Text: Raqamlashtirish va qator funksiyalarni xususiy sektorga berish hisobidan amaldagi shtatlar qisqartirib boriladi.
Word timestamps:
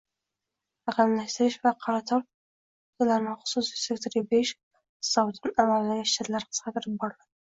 Raqamlashtirish 0.89 1.57
va 1.65 1.73
qator 1.83 2.23
funksiyalarni 2.29 3.35
xususiy 3.51 3.81
sektorga 3.83 4.25
berish 4.33 4.55
hisobidan 4.55 5.65
amaldagi 5.67 6.09
shtatlar 6.15 6.49
qisqartirib 6.51 6.99
boriladi. 7.05 7.31